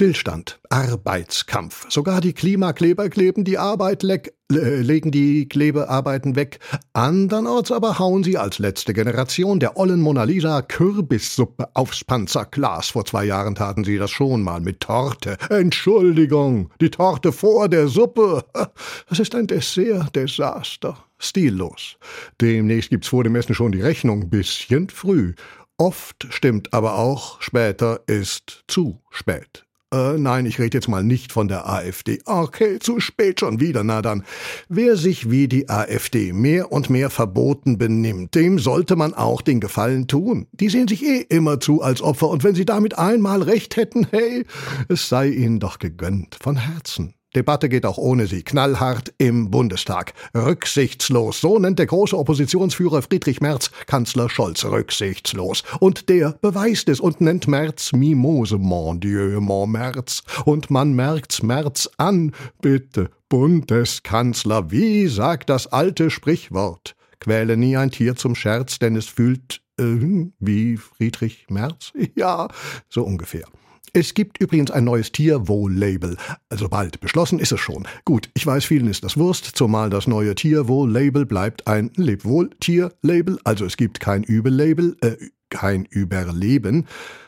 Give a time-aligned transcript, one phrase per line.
[0.00, 1.90] Stillstand, Arbeitskampf.
[1.90, 6.60] Sogar die Klimakleber kleben die Arbeit leck, legen die Klebearbeiten weg.
[6.92, 12.90] Andernorts aber hauen sie als letzte Generation der ollen Mona Lisa Kürbissuppe aufs Panzerglas.
[12.90, 15.36] Vor zwei Jahren taten sie das schon mal mit Torte.
[15.50, 18.44] Entschuldigung, die Torte vor der Suppe.
[19.08, 20.96] Das ist ein Dessert-Desaster.
[21.18, 21.96] Stillos.
[22.40, 24.30] Demnächst gibt's vor dem Essen schon die Rechnung.
[24.30, 25.34] Bisschen früh.
[25.76, 29.64] Oft stimmt aber auch, später ist zu spät.
[29.92, 32.20] Äh, nein, ich rede jetzt mal nicht von der AfD.
[32.26, 33.84] Okay, zu spät schon wieder.
[33.84, 34.24] Na dann.
[34.68, 39.60] Wer sich wie die AfD mehr und mehr verboten benimmt, dem sollte man auch den
[39.60, 40.46] Gefallen tun.
[40.52, 44.06] Die sehen sich eh immer zu als Opfer und wenn sie damit einmal recht hätten,
[44.10, 44.44] hey,
[44.88, 46.36] es sei ihnen doch gegönnt.
[46.40, 47.14] Von Herzen.
[47.38, 48.42] Debatte geht auch ohne sie.
[48.42, 50.12] Knallhart im Bundestag.
[50.34, 51.40] Rücksichtslos.
[51.40, 55.62] So nennt der große Oppositionsführer Friedrich Merz Kanzler Scholz rücksichtslos.
[55.78, 58.58] Und der beweist es und nennt Merz Mimose.
[58.58, 60.24] Mon Dieu, mon Merz.
[60.46, 62.32] Und man merkt's Merz an.
[62.60, 66.96] Bitte, Bundeskanzler, wie sagt das alte Sprichwort?
[67.20, 71.92] Quäle nie ein Tier zum Scherz, denn es fühlt äh, wie Friedrich Merz?
[72.16, 72.48] Ja,
[72.88, 73.44] so ungefähr.
[73.92, 76.16] Es gibt übrigens ein neues Tierwohl-Label.
[76.48, 77.00] Also bald.
[77.00, 77.86] Beschlossen ist es schon.
[78.04, 83.38] Gut, ich weiß, vielen ist das Wurst, zumal das neue Tierwohl-Label bleibt ein Lebwohl-Tier-Label.
[83.44, 85.16] Also es gibt kein Übel-Label, äh,
[85.50, 86.86] kein Überleben.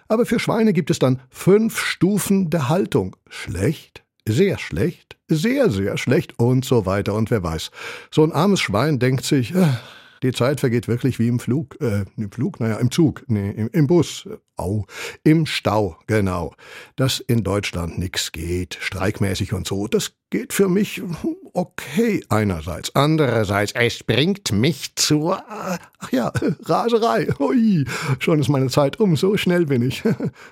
[0.08, 3.16] Aber für Schweine gibt es dann fünf Stufen der Haltung.
[3.28, 7.14] Schlecht, sehr schlecht, sehr, sehr schlecht und so weiter.
[7.14, 7.70] Und wer weiß.
[8.10, 9.68] So ein armes Schwein denkt sich, äh,
[10.22, 11.80] die Zeit vergeht wirklich wie im Flug.
[11.80, 12.60] Äh, im Flug?
[12.60, 13.24] Naja, im Zug.
[13.28, 14.28] Nee, im, im Bus.
[14.56, 14.84] Au.
[15.24, 16.54] Im Stau, genau.
[16.96, 21.02] Dass in Deutschland nix geht, streikmäßig und so, das geht für mich
[21.54, 22.94] okay einerseits.
[22.94, 26.30] Andererseits, es bringt mich zur, ach ja,
[26.64, 27.28] Raserei.
[27.40, 27.86] Ui,
[28.18, 30.02] schon ist meine Zeit um, so schnell bin ich.